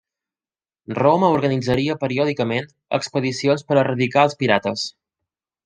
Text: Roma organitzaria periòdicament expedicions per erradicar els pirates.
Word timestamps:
Roma 0.99 1.29
organitzaria 1.33 1.97
periòdicament 2.05 2.69
expedicions 2.99 3.67
per 3.69 3.81
erradicar 3.85 4.25
els 4.31 4.39
pirates. 4.43 4.91